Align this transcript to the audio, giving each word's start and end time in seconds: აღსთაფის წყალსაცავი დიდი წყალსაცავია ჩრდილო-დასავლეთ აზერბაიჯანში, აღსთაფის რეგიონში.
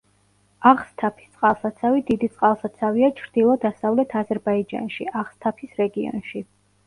აღსთაფის 0.69 1.27
წყალსაცავი 1.33 2.01
დიდი 2.07 2.29
წყალსაცავია 2.37 3.11
ჩრდილო-დასავლეთ 3.21 4.15
აზერბაიჯანში, 4.23 5.07
აღსთაფის 5.23 5.77
რეგიონში. 5.85 6.43